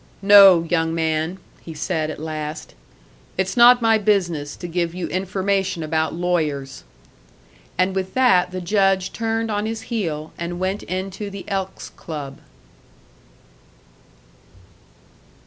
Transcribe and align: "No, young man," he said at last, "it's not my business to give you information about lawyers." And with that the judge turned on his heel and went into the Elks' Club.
"No, 0.23 0.63
young 0.63 0.95
man," 0.95 1.37
he 1.61 1.75
said 1.75 2.09
at 2.09 2.19
last, 2.19 2.73
"it's 3.37 3.55
not 3.55 3.83
my 3.83 3.99
business 3.99 4.55
to 4.55 4.67
give 4.67 4.95
you 4.95 5.05
information 5.09 5.83
about 5.83 6.11
lawyers." 6.15 6.83
And 7.77 7.93
with 7.93 8.15
that 8.15 8.49
the 8.49 8.61
judge 8.61 9.13
turned 9.13 9.51
on 9.51 9.67
his 9.67 9.81
heel 9.93 10.33
and 10.39 10.59
went 10.59 10.81
into 10.81 11.29
the 11.29 11.45
Elks' 11.47 11.91
Club. 11.91 12.39